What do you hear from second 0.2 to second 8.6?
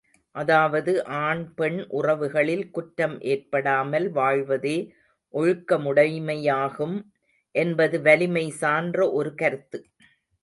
அதாவது ஆண் பெண் உறவுகளில் குற்றம் ஏற்படாமல் வாழ்வதே ஒழுக்கமுடைமையாகும் என்பது வலிமை